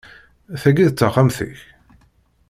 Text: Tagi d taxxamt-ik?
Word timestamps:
Tagi 0.61 0.85
d 0.89 0.93
taxxamt-ik? 0.93 1.59